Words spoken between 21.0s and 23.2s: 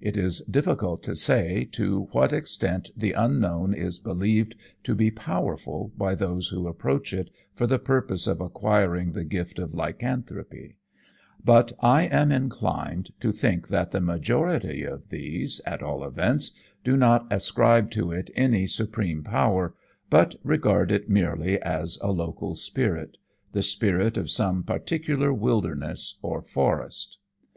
merely as a local spirit